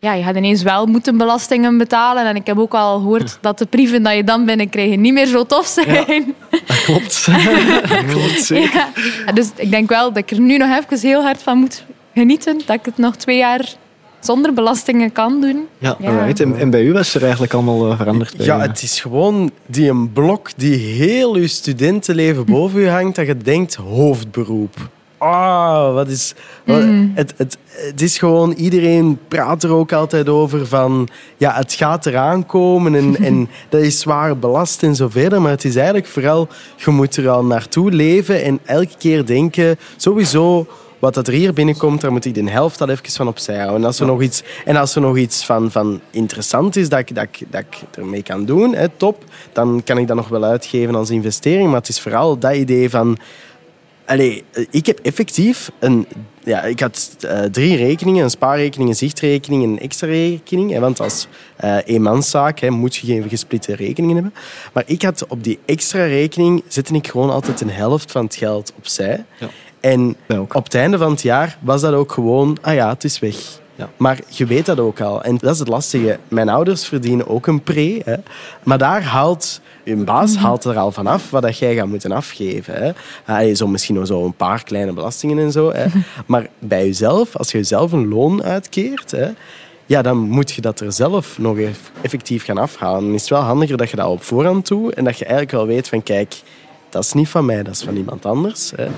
ja, 0.00 0.12
je 0.12 0.22
gaat 0.22 0.36
ineens 0.36 0.62
wel 0.62 0.86
moeten 0.86 1.16
belastingen 1.16 1.78
betalen. 1.78 2.26
En 2.26 2.36
ik 2.36 2.46
heb 2.46 2.58
ook 2.58 2.74
al 2.74 2.98
gehoord 2.98 3.38
dat 3.40 3.58
de 3.58 3.66
brieven 3.66 4.02
dat 4.02 4.14
je 4.14 4.24
dan 4.24 4.44
binnenkrijgt 4.44 4.96
niet 4.96 5.12
meer 5.12 5.26
zo 5.26 5.46
tof 5.46 5.66
zijn. 5.66 6.34
Ja, 6.50 6.58
dat 6.66 6.82
klopt. 6.84 7.26
dat 7.88 8.06
klopt 8.06 8.44
zeker. 8.44 8.86
Ja, 9.26 9.32
dus 9.32 9.50
ik 9.56 9.70
denk 9.70 9.88
wel 9.88 10.12
dat 10.12 10.16
ik 10.16 10.30
er 10.30 10.40
nu 10.40 10.56
nog 10.56 10.76
even 10.76 11.08
heel 11.08 11.22
hard 11.22 11.42
van 11.42 11.58
moet 11.58 11.84
genieten. 12.14 12.60
Dat 12.66 12.76
ik 12.76 12.84
het 12.84 12.98
nog 12.98 13.16
twee 13.16 13.36
jaar 13.36 13.74
zonder 14.20 14.52
belastingen 14.52 15.12
kan 15.12 15.40
doen. 15.40 15.66
Ja, 15.78 15.96
ja. 15.98 16.24
Right. 16.24 16.40
En, 16.40 16.58
en, 16.58 16.70
bij 16.70 16.82
u 16.82 16.92
was 16.92 17.14
er 17.14 17.22
eigenlijk 17.22 17.54
allemaal 17.54 17.90
uh, 17.90 17.96
veranderd? 17.96 18.34
Ja, 18.38 18.60
het 18.60 18.82
is 18.82 19.00
gewoon 19.00 19.50
die 19.66 19.90
een 19.90 20.12
blok 20.12 20.50
die 20.56 20.76
heel 20.76 21.34
uw 21.34 21.46
studentenleven 21.46 22.44
boven 22.44 22.80
u 22.80 22.88
hangt, 22.88 23.16
dat 23.16 23.26
je 23.26 23.36
denkt 23.36 23.74
hoofdberoep 23.74 24.88
ah, 25.18 25.94
wat 25.94 26.08
is... 26.08 26.34
Mm. 26.64 27.12
het, 27.14 27.34
het, 27.36 27.58
het 27.68 28.02
is 28.02 28.18
gewoon... 28.18 28.52
Iedereen 28.52 29.18
praat 29.28 29.62
er 29.62 29.70
ook 29.72 29.92
altijd 29.92 30.28
over 30.28 30.66
van... 30.66 31.08
Ja, 31.36 31.54
het 31.54 31.72
gaat 31.72 32.06
eraan 32.06 32.46
komen 32.46 32.94
en, 32.94 33.16
en 33.26 33.48
dat 33.68 33.80
is 33.80 34.00
zwaar 34.00 34.38
belast 34.38 34.82
en 34.82 34.94
zo 34.94 35.08
verder. 35.08 35.42
Maar 35.42 35.50
het 35.50 35.64
is 35.64 35.76
eigenlijk 35.76 36.06
vooral... 36.06 36.48
Je 36.76 36.90
moet 36.90 37.16
er 37.16 37.28
al 37.28 37.44
naartoe 37.44 37.90
leven 37.90 38.42
en 38.42 38.58
elke 38.64 38.96
keer 38.98 39.26
denken... 39.26 39.78
Sowieso 39.96 40.66
wat 40.98 41.14
dat 41.14 41.26
er 41.26 41.32
hier 41.32 41.52
binnenkomt, 41.52 42.00
daar 42.00 42.12
moet 42.12 42.24
ik 42.24 42.34
de 42.34 42.50
helft 42.50 42.80
al 42.80 42.88
even 42.88 43.10
van 43.10 43.28
opzij 43.28 43.56
houden. 43.56 43.76
En 43.80 43.84
als 43.84 44.00
er 44.00 44.06
nog 44.06 44.22
iets, 44.22 44.42
en 44.64 44.76
als 44.76 44.94
er 44.94 45.00
nog 45.00 45.16
iets 45.16 45.44
van, 45.44 45.70
van 45.70 46.00
interessant 46.10 46.76
is 46.76 46.88
dat 46.88 46.98
ik, 46.98 47.14
dat, 47.14 47.24
ik, 47.24 47.46
dat 47.50 47.60
ik 47.60 47.76
ermee 47.90 48.22
kan 48.22 48.44
doen, 48.44 48.74
hè, 48.74 48.88
top, 48.88 49.24
dan 49.52 49.82
kan 49.84 49.98
ik 49.98 50.06
dat 50.06 50.16
nog 50.16 50.28
wel 50.28 50.44
uitgeven 50.44 50.94
als 50.94 51.10
investering. 51.10 51.66
Maar 51.66 51.78
het 51.78 51.88
is 51.88 52.00
vooral 52.00 52.38
dat 52.38 52.54
idee 52.54 52.90
van 52.90 53.18
Allee, 54.08 54.44
ik 54.70 54.86
heb 54.86 54.98
effectief 54.98 55.70
een... 55.78 56.06
Ja, 56.44 56.62
ik 56.62 56.80
had 56.80 57.16
uh, 57.24 57.40
drie 57.40 57.76
rekeningen. 57.76 58.24
Een 58.24 58.30
spaarrekening, 58.30 58.88
een 58.88 58.96
zichtrekening 58.96 59.62
en 59.62 59.68
een 59.68 59.80
extra 59.80 60.06
rekening. 60.06 60.78
Want 60.78 61.00
als 61.00 61.26
uh, 61.64 61.76
eenmanszaak 61.84 62.58
hè, 62.58 62.70
moet 62.70 62.96
je 62.96 63.06
geen 63.06 63.28
gesplitte 63.28 63.74
rekeningen 63.74 64.14
hebben. 64.14 64.34
Maar 64.72 64.82
ik 64.86 65.02
had 65.02 65.26
op 65.26 65.44
die 65.44 65.58
extra 65.64 66.04
rekening... 66.04 66.62
zette 66.68 66.94
ik 66.94 67.08
gewoon 67.08 67.30
altijd 67.30 67.60
een 67.60 67.70
helft 67.70 68.12
van 68.12 68.24
het 68.24 68.34
geld 68.36 68.72
opzij. 68.76 69.24
Ja. 69.40 69.48
En 69.80 70.16
op 70.52 70.64
het 70.64 70.74
einde 70.74 70.98
van 70.98 71.10
het 71.10 71.22
jaar 71.22 71.58
was 71.60 71.80
dat 71.80 71.92
ook 71.92 72.12
gewoon... 72.12 72.58
Ah 72.60 72.74
ja, 72.74 72.88
het 72.88 73.04
is 73.04 73.18
weg. 73.18 73.36
Ja. 73.78 73.90
Maar 73.96 74.18
je 74.28 74.46
weet 74.46 74.66
dat 74.66 74.80
ook 74.80 75.00
al. 75.00 75.22
En 75.22 75.36
dat 75.36 75.52
is 75.52 75.58
het 75.58 75.68
lastige. 75.68 76.18
Mijn 76.28 76.48
ouders 76.48 76.86
verdienen 76.86 77.28
ook 77.28 77.46
een 77.46 77.62
pre. 77.62 78.00
Hè. 78.04 78.14
Maar 78.62 78.78
daar 78.78 79.02
haalt 79.02 79.60
je 79.84 79.96
baas 79.96 80.34
mhm. 80.34 80.44
haalt 80.44 80.64
er 80.64 80.76
al 80.76 80.92
vanaf 80.92 81.30
wat 81.30 81.42
dat 81.42 81.58
jij 81.58 81.74
gaat 81.74 81.86
moeten 81.86 82.12
afgeven. 82.12 82.94
Hè. 83.24 83.54
Zo 83.54 83.66
misschien 83.66 83.94
nog 83.94 84.06
zo 84.06 84.24
een 84.24 84.36
paar 84.36 84.64
kleine 84.64 84.92
belastingen 84.92 85.38
en 85.38 85.52
zo. 85.52 85.72
Hè. 85.72 85.86
Maar 86.26 86.46
bij 86.58 86.84
jezelf, 86.84 87.36
als 87.36 87.50
je 87.50 87.62
zelf 87.62 87.92
een 87.92 88.08
loon 88.08 88.42
uitkeert, 88.42 89.10
hè, 89.10 89.28
ja, 89.86 90.02
dan 90.02 90.16
moet 90.16 90.50
je 90.50 90.60
dat 90.60 90.80
er 90.80 90.92
zelf 90.92 91.38
nog 91.38 91.56
effectief 92.00 92.44
gaan 92.44 92.58
afhalen. 92.58 93.04
Dan 93.04 93.14
is 93.14 93.20
het 93.20 93.30
wel 93.30 93.40
handiger 93.40 93.76
dat 93.76 93.90
je 93.90 93.96
dat 93.96 94.08
op 94.08 94.22
voorhand 94.22 94.68
doet 94.68 94.94
en 94.94 95.04
dat 95.04 95.18
je 95.18 95.24
eigenlijk 95.24 95.52
wel 95.52 95.66
weet 95.66 95.88
van 95.88 96.02
kijk, 96.02 96.42
dat 96.88 97.04
is 97.04 97.12
niet 97.12 97.28
van 97.28 97.44
mij, 97.44 97.62
dat 97.62 97.74
is 97.74 97.82
van 97.82 97.96
iemand 97.96 98.26
anders. 98.26 98.72
Hè. 98.76 98.88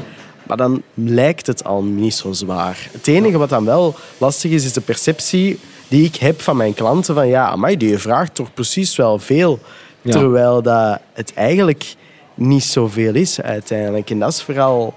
Maar 0.51 0.59
dan 0.59 0.83
lijkt 0.95 1.47
het 1.47 1.65
al 1.65 1.83
niet 1.83 2.15
zo 2.15 2.33
zwaar. 2.33 2.89
Het 2.93 3.07
enige 3.07 3.39
wat 3.39 3.49
dan 3.49 3.65
wel 3.65 3.95
lastig 4.19 4.51
is, 4.51 4.65
is 4.65 4.73
de 4.73 4.81
perceptie 4.81 5.59
die 5.89 6.05
ik 6.05 6.17
heb 6.17 6.41
van 6.41 6.57
mijn 6.57 6.75
klanten. 6.75 7.15
Van 7.15 7.29
ja, 7.29 7.57
maar 7.57 7.79
die 7.79 7.99
vraagt 7.99 8.35
toch 8.35 8.55
precies 8.55 8.97
wel 8.97 9.19
veel. 9.19 9.59
Terwijl 10.03 10.63
dat 10.63 11.01
het 11.13 11.35
eigenlijk 11.35 11.95
niet 12.35 12.65
zoveel 12.65 13.15
is 13.15 13.41
uiteindelijk. 13.41 14.11
En 14.11 14.19
dat 14.19 14.33
is 14.33 14.43
vooral 14.43 14.95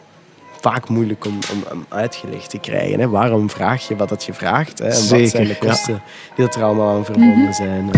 vaak 0.61 0.89
moeilijk 0.89 1.25
om, 1.25 1.39
om, 1.71 1.85
uitgelegd 1.89 2.49
te 2.49 2.59
krijgen. 2.59 2.99
Hè. 2.99 3.09
Waarom 3.09 3.49
vraag 3.49 3.87
je 3.87 3.95
wat 3.95 4.09
dat 4.09 4.23
je 4.23 4.33
vraagt? 4.33 4.79
Hè? 4.79 4.85
En 4.85 4.93
Zeker, 4.93 5.21
wat 5.21 5.31
zijn 5.31 5.47
de 5.47 5.57
kosten 5.57 6.01
die 6.35 6.47
er 6.47 6.63
allemaal 6.63 6.95
aan 6.95 7.05
verbonden 7.05 7.37
mhm. 7.37 7.53
zijn? 7.53 7.91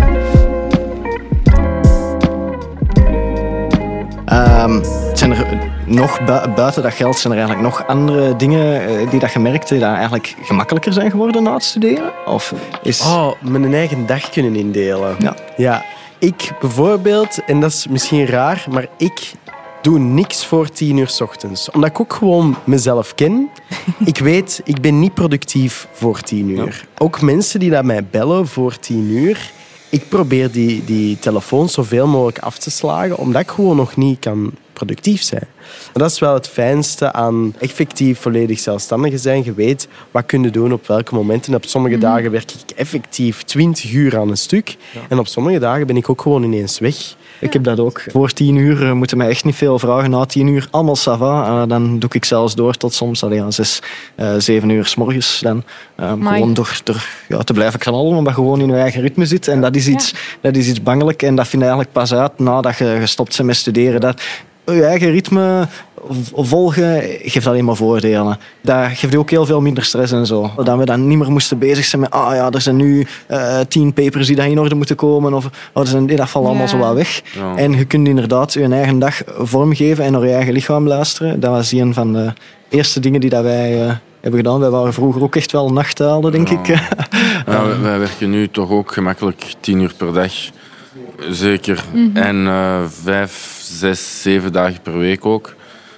Um, 4.70 4.84
zijn 5.14 5.32
er 5.32 5.75
nog 5.86 6.26
buiten 6.56 6.84
dat 6.84 6.94
geld, 6.94 7.18
zijn 7.18 7.34
er 7.34 7.40
eigenlijk 7.40 7.70
nog 7.70 7.88
andere 7.88 8.36
dingen 8.36 8.88
eh, 8.88 9.10
die 9.10 9.20
dat 9.20 9.34
je 9.34 9.40
merkte 9.40 9.74
die 9.74 9.84
eigenlijk 9.84 10.36
gemakkelijker 10.42 10.94
zijn 10.94 11.12
geworden 11.12 11.44
na 11.44 11.54
het 11.54 11.64
studeren? 11.64 12.12
Of 12.26 12.54
is... 12.84 13.02
Oh, 13.02 13.32
mijn 13.42 13.74
eigen 13.74 14.06
dag 14.06 14.30
kunnen 14.30 14.56
indelen. 14.56 15.16
Ja. 15.20 15.36
ja. 15.58 15.84
Ik 16.20 16.52
bijvoorbeeld, 16.60 17.44
en 17.46 17.60
dat 17.60 17.72
is 17.72 17.88
misschien 17.88 18.26
raar, 18.26 18.66
maar 18.70 18.88
ik 18.98 19.34
doe 19.82 20.00
niks 20.00 20.46
voor 20.46 20.70
tien 20.70 20.98
uur 20.98 21.10
's 21.10 21.22
ochtends. 21.22 21.72
Omdat 21.72 21.90
ik 21.90 22.00
ook 22.00 22.14
gewoon 22.14 22.56
mezelf 22.64 23.16
ken. 23.16 23.50
ik 24.06 24.18
weet, 24.18 24.62
ik 24.64 24.82
ben 24.82 25.00
niet 25.00 25.14
productief 25.14 25.88
voor 25.92 26.22
tien 26.22 26.50
uur. 26.50 26.88
Ook 26.98 27.22
mensen 27.22 27.60
die 27.60 27.70
naar 27.70 27.86
mij 27.86 28.06
bellen 28.06 28.48
voor 28.48 28.80
tien 28.80 29.10
uur, 29.12 29.52
ik 29.90 30.10
probeer 30.10 30.52
die, 30.52 30.84
die 30.84 31.20
telefoon 31.20 31.70
zoveel 31.70 32.08
mogelijk 32.08 32.40
af 32.40 32.58
te 32.58 32.72
slagen, 32.72 33.18
omdat 33.18 33.42
ik 33.42 33.50
gewoon 33.50 33.76
nog 33.76 33.96
niet 33.96 34.20
kan 34.20 34.54
productief 34.76 35.24
zijn. 35.24 35.48
En 35.94 36.00
dat 36.00 36.12
is 36.12 36.20
wel 36.20 36.34
het 36.34 36.48
fijnste 36.48 37.14
aan 37.14 37.56
effectief 37.60 38.20
volledig 38.20 38.60
zelfstandig 38.60 39.20
zijn. 39.20 39.44
Je 39.44 39.54
weet 39.54 39.88
wat 40.12 40.26
kun 40.26 40.44
je 40.44 40.50
doen 40.50 40.74
op 40.74 40.88
welke 40.88 41.16
momenten. 41.16 41.56
Op 41.56 41.66
sommige 41.66 41.98
dagen 41.98 42.32
werk 42.32 42.52
ik 42.52 42.72
effectief 42.76 43.44
20 43.44 43.94
uur 43.94 44.18
aan 44.18 44.30
een 44.30 44.38
stuk. 44.38 44.76
En 45.10 45.20
op 45.20 45.28
sommige 45.28 45.60
dagen 45.60 45.88
ben 45.88 45.98
ik 45.98 46.10
ook 46.10 46.22
gewoon 46.22 46.44
ineens 46.44 46.80
weg. 46.80 47.16
Ik 47.40 47.54
heb 47.54 47.64
dat 47.64 47.80
ook. 47.80 48.04
Voor 48.08 48.32
tien 48.32 48.56
uur 48.56 48.84
eh, 48.84 48.92
moeten 48.92 49.18
mij 49.18 49.30
echt 49.30 49.44
niet 49.44 49.56
veel 49.56 49.80
vragen. 49.80 50.10
Na 50.10 50.26
tien 50.26 50.48
uur 50.48 50.68
allemaal 50.72 50.96
sava. 50.96 51.48
Uh, 51.48 51.68
dan 51.68 52.00
doe 52.00 52.10
ik 52.14 52.26
zelfs 52.26 52.56
door 52.56 52.74
tot 52.74 52.94
soms 52.94 53.24
allee, 53.24 53.38
ja, 53.38 53.52
zes, 53.52 53.82
uh, 54.16 54.34
zeven 54.38 54.70
uur 54.70 54.86
s 54.86 54.96
morgens. 54.96 55.40
Dan, 55.40 55.64
um, 56.00 56.28
gewoon 56.28 56.54
door, 56.54 56.80
door 56.84 57.06
ja, 57.28 57.38
te 57.38 57.54
blijven 57.54 57.80
knallen, 57.80 58.16
omdat 58.18 58.36
je 58.36 58.42
gewoon 58.42 58.62
in 58.62 58.68
je 58.68 58.76
eigen 58.76 59.02
ritme 59.02 59.26
zit. 59.26 59.48
En 59.48 59.62
dat 59.62 59.76
is 59.76 59.88
iets, 59.88 60.10
ja. 60.10 60.18
dat 60.42 60.56
is 60.56 60.68
iets 60.68 60.84
bangelijk. 60.84 61.24
En 61.24 61.36
dat 61.36 61.48
vind 61.48 61.62
je 61.62 61.68
eigenlijk 61.68 61.92
pas 61.92 62.14
uit 62.14 62.40
nadat 62.40 62.78
je 62.78 62.98
gestopt 63.00 63.36
bent 63.36 63.48
met 63.48 63.58
studeren. 63.58 64.02
Dat, 64.02 64.22
je 64.66 64.86
eigen 64.86 65.12
ritme 65.12 65.68
volgen 66.34 67.02
geeft 67.22 67.48
alleen 67.48 67.66
maar 67.66 67.76
voordelen. 67.76 68.38
Dat 68.62 68.88
geeft 68.94 69.16
ook 69.16 69.30
heel 69.30 69.46
veel 69.46 69.62
minder 69.62 69.84
stress 69.84 70.12
en 70.12 70.26
zo. 70.26 70.52
Dat 70.56 70.78
we 70.78 70.86
dan 70.86 71.08
niet 71.08 71.18
meer 71.18 71.32
moesten 71.32 71.58
bezig 71.58 71.86
zijn 71.86 72.02
met 72.02 72.12
ah 72.12 72.36
ja, 72.36 72.52
er 72.52 72.62
zijn 72.62 72.76
nu 72.76 73.08
uh, 73.32 73.60
tien 73.68 73.94
papers 73.94 74.28
die 74.28 74.36
daar 74.36 74.50
in 74.50 74.60
orde 74.60 74.76
moeten 74.76 74.96
komen 74.96 75.34
of 75.34 75.46
oh, 75.74 75.84
er 75.84 75.88
zijn, 75.88 76.06
dat 76.06 76.30
valt 76.30 76.46
allemaal 76.46 76.64
ja. 76.64 76.70
zo 76.70 76.78
wel 76.78 76.96
weg. 76.96 77.22
Ja. 77.36 77.56
En 77.56 77.72
je 77.72 77.86
kunt 77.86 78.08
inderdaad 78.08 78.54
je 78.54 78.68
eigen 78.68 79.00
dag 79.00 79.22
vormgeven 79.26 80.06
en 80.06 80.12
naar 80.12 80.26
je 80.26 80.34
eigen 80.34 80.54
lichaam 80.54 80.88
luisteren. 80.88 81.40
Dat 81.40 81.52
was 81.52 81.72
een 81.72 81.94
van 81.94 82.14
de 82.14 82.34
eerste 82.70 83.00
dingen 83.00 83.22
die 83.22 83.30
dat 83.30 83.44
wij 83.44 83.86
uh, 83.86 83.92
hebben 84.22 84.40
gedaan. 84.40 84.60
Wij 84.60 84.70
waren 84.70 84.94
vroeger 84.94 85.24
ook 85.24 85.36
echt 85.36 85.52
wel 85.52 85.74
nachthalen, 85.74 86.32
denk 86.32 86.48
ja. 86.48 86.60
ik. 86.60 86.68
ja, 87.48 87.66
wij, 87.66 87.80
wij 87.80 88.00
werken 88.00 88.30
nu 88.30 88.50
toch 88.50 88.70
ook 88.70 88.94
gemakkelijk 88.94 89.54
tien 89.60 89.80
uur 89.80 89.94
per 89.98 90.14
dag. 90.14 90.34
Zeker. 91.30 91.84
Mm 91.94 92.12
-hmm. 92.14 92.24
En 92.24 92.36
uh, 92.36 92.82
vijf, 93.04 93.58
zes, 93.62 94.22
zeven 94.22 94.52
dagen 94.52 94.82
per 94.82 94.98
week 94.98 95.26
ook. 95.26 95.56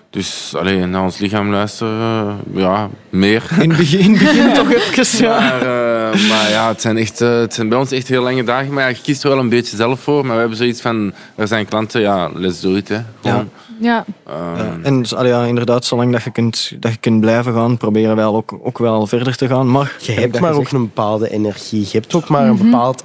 Dus 0.09 0.53
alleen 0.55 0.89
naar 0.89 1.03
ons 1.03 1.17
lichaam 1.17 1.51
luisteren, 1.51 2.37
ja, 2.53 2.89
meer. 3.09 3.43
In 3.59 3.69
het 3.69 3.77
begin, 3.77 4.11
begin 4.11 4.53
toch 4.63 4.73
even, 4.73 5.25
ja. 5.25 5.39
Maar, 5.39 5.61
uh, 5.61 6.29
maar 6.29 6.49
ja, 6.49 6.67
het 6.67 6.81
zijn, 6.81 6.97
echt, 6.97 7.21
uh, 7.21 7.39
het 7.39 7.53
zijn 7.53 7.69
bij 7.69 7.77
ons 7.77 7.91
echt 7.91 8.07
heel 8.07 8.23
lange 8.23 8.43
dagen. 8.43 8.73
Maar 8.73 8.83
ja, 8.83 8.89
je 8.89 9.01
kiest 9.01 9.23
er 9.23 9.29
wel 9.29 9.39
een 9.39 9.49
beetje 9.49 9.75
zelf 9.75 9.99
voor. 9.99 10.25
Maar 10.25 10.33
we 10.33 10.39
hebben 10.39 10.57
zoiets 10.57 10.81
van, 10.81 11.13
er 11.35 11.47
zijn 11.47 11.65
klanten, 11.65 12.01
ja, 12.01 12.29
let's 12.33 12.59
do 12.59 12.75
it. 12.75 12.87
Hè. 12.87 12.99
Gewoon. 13.21 13.49
Ja. 13.79 14.05
Um, 14.27 14.33
ja. 14.57 14.77
En 14.81 15.05
allee, 15.15 15.31
ja, 15.31 15.43
inderdaad, 15.43 15.85
zolang 15.85 16.11
dat 16.11 16.23
je, 16.23 16.31
kunt, 16.31 16.71
dat 16.79 16.91
je 16.91 16.97
kunt 16.97 17.21
blijven 17.21 17.53
gaan, 17.53 17.77
proberen 17.77 18.15
wij 18.15 18.25
ook, 18.25 18.59
ook 18.61 18.77
wel 18.77 19.07
verder 19.07 19.35
te 19.35 19.47
gaan. 19.47 19.71
Maar 19.71 19.95
je 19.99 20.11
hebt 20.11 20.39
maar 20.39 20.53
ook 20.53 20.71
een 20.71 20.81
bepaalde 20.81 21.29
energie. 21.29 21.81
Je 21.81 21.97
hebt 21.97 22.15
ook 22.15 22.27
maar 22.27 22.47
een 22.47 22.57
bepaald... 22.57 23.03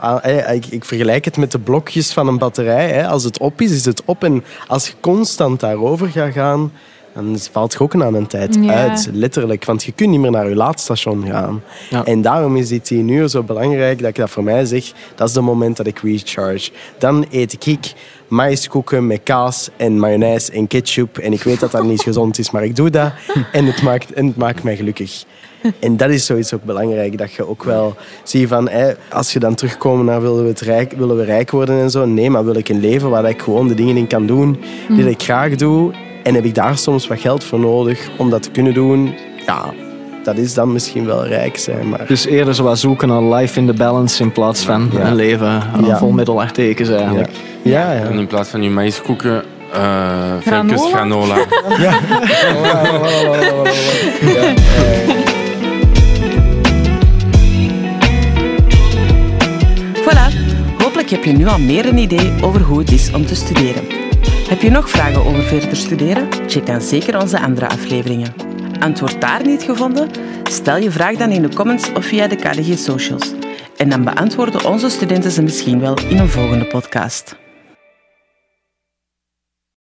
Ik, 0.53 0.67
ik 0.67 0.85
vergelijk 0.85 1.25
het 1.25 1.37
met 1.37 1.53
de 1.53 1.59
blokjes 1.59 2.13
van 2.13 2.29
een 2.29 2.39
batterij. 2.39 3.07
Als 3.07 3.25
het 3.25 3.39
op 3.39 3.61
is, 3.61 3.71
is 3.71 3.85
het 3.85 4.03
op. 4.05 4.25
En 4.25 4.45
als 4.67 4.87
je 4.87 4.93
constant 5.01 5.61
daarover 5.61 6.09
gaat 6.09 6.33
gaan 6.33 6.73
dan 7.15 7.39
valt 7.51 7.73
je 7.73 7.81
ook 7.81 7.95
na 7.95 8.07
een 8.07 8.27
tijd 8.27 8.59
Ja. 8.61 8.73
uit, 8.73 9.09
letterlijk. 9.13 9.65
Want 9.65 9.85
je 9.85 9.93
kunt 9.93 10.11
niet 10.11 10.21
meer 10.21 10.31
naar 10.31 10.49
je 10.49 10.55
laadstation 10.55 11.27
gaan. 11.27 11.63
Ja. 11.91 12.05
En 12.05 12.23
daarom 12.23 12.57
is 12.57 12.69
die 12.69 12.81
tien 12.81 13.09
uur 13.09 13.29
zo 13.29 13.43
belangrijk 13.43 13.99
dat 13.99 14.09
ik 14.09 14.17
dat 14.17 14.31
voor 14.31 14.43
mij 14.45 14.65
zeg. 14.65 14.93
Dat 15.15 15.29
is 15.29 15.35
het 15.35 15.45
moment 15.45 15.77
dat 15.77 15.87
ik 15.87 15.99
recharge. 15.99 16.71
Dan 16.99 17.27
eet 17.31 17.67
ik 17.67 17.93
maïskoeken 18.33 19.07
met 19.07 19.21
kaas 19.23 19.71
en 19.77 19.99
mayonaise 19.99 20.53
en 20.53 20.67
ketchup. 20.67 21.19
En 21.19 21.33
ik 21.33 21.43
weet 21.43 21.61
dat 21.61 21.71
dat 21.71 21.85
niet 21.85 22.03
gezond 22.03 22.39
is, 22.39 22.51
maar 22.51 22.65
ik 22.65 22.77
doe 22.77 22.91
dat. 22.91 23.13
En 23.53 23.67
het 23.67 23.83
maakt, 23.83 24.13
en 24.13 24.27
het 24.27 24.37
maakt 24.37 24.63
mij 24.63 24.77
gelukkig. 24.77 25.25
En 25.79 25.97
dat 25.97 26.11
is 26.11 26.27
zoiets 26.27 26.55
ook 26.55 26.65
belangrijk, 26.65 27.19
dat 27.19 27.33
je 27.33 27.49
ook 27.49 27.65
wel 27.65 27.97
ziet 28.23 28.49
van, 28.49 28.71
als 29.11 29.33
je 29.33 29.39
dan 29.39 29.55
terugkomt 29.55 30.05
naar 30.05 30.21
willen 30.21 30.43
we, 30.43 30.49
het 30.49 30.61
rijk, 30.61 30.93
willen 30.93 31.17
we 31.17 31.25
rijk 31.25 31.51
worden 31.51 31.81
en 31.81 31.91
zo. 31.91 32.07
Nee, 32.07 32.31
maar 32.31 32.45
wil 32.45 32.57
ik 32.57 32.69
een 32.69 32.81
leven 32.81 33.11
waar 33.11 33.29
ik 33.29 33.43
gewoon 33.43 33.69
de 33.69 33.75
dingen 33.75 33.97
in 33.97 34.07
kan 34.07 34.27
doen 34.27 34.61
die 34.89 35.11
ik 35.11 35.23
graag 35.23 35.55
doe. 35.55 35.93
En 36.23 36.35
heb 36.35 36.45
ik 36.45 36.55
daar 36.55 36.79
soms 36.79 37.07
wat 37.07 37.21
geld 37.21 37.45
voor 37.45 37.61
nodig 37.61 38.11
om 38.19 38.31
dat 38.31 38.43
te 38.43 38.51
kunnen 38.51 38.75
doen? 38.75 39.15
Ja, 39.47 39.73
dat 40.25 40.37
is 40.37 40.55
dan 40.55 40.73
misschien 40.73 41.07
wel 41.07 41.27
rijk 41.27 41.59
zijn. 41.59 41.89
Maar 41.89 42.05
Dus 42.07 42.27
eerder 42.27 42.55
zo 42.55 42.63
wat 42.63 42.79
zoeken 42.79 43.09
naar 43.09 43.23
life 43.23 43.59
in 43.61 43.67
the 43.67 43.73
balance 43.73 44.23
in 44.23 44.33
plaats 44.33 44.61
van 44.65 44.91
Ja. 44.93 45.07
een 45.07 45.15
leven 45.15 45.49
aan 45.49 45.85
Ja. 45.85 45.99
vol 45.99 46.11
middelartekens 46.11 46.89
eigenlijk. 46.89 47.31
ja, 47.63 47.93
ja. 47.93 48.01
En 48.01 48.19
in 48.19 48.27
plaats 48.27 48.49
van 48.49 48.63
je 48.63 48.71
maïskoeken, 48.71 49.43
uh, 49.75 49.81
Granola? 50.41 50.91
granola. 50.91 51.37
Voilà, 60.05 60.29
hopelijk 60.83 61.11
heb 61.11 61.25
je 61.25 61.33
nu 61.33 61.47
al 61.47 61.59
meer 61.59 61.87
een 61.87 61.99
idee 61.99 62.33
over 62.41 62.61
hoe 62.61 62.79
het 62.79 62.91
is 62.93 63.13
om 63.13 63.27
te 63.27 63.35
studeren. 63.35 63.83
Heb 64.49 64.61
je 64.63 64.71
nog 64.71 64.91
vragen 64.91 65.25
over 65.27 65.43
verder 65.43 65.77
studeren? 65.77 66.29
Check 66.47 66.67
dan 66.67 66.81
zeker 66.81 67.21
onze 67.21 67.41
andere 67.41 67.69
afleveringen. 67.69 68.35
Antwoord 68.83 69.21
daar 69.21 69.47
niet 69.47 69.63
gevonden? 69.63 70.11
Stel 70.43 70.77
je 70.77 70.91
vraag 70.91 71.17
dan 71.17 71.31
in 71.31 71.43
de 71.43 71.55
comments 71.55 71.93
of 71.93 72.05
via 72.05 72.27
de 72.27 72.37
KDG 72.37 72.79
Socials. 72.79 73.33
En 73.77 73.89
dan 73.89 74.05
beantwoorden 74.05 74.65
onze 74.65 74.91
studenten 74.91 75.31
ze 75.31 75.43
misschien 75.43 75.81
wel 75.81 75.99
in 76.09 76.19
een 76.19 76.29
volgende 76.29 76.67
podcast. 76.67 77.42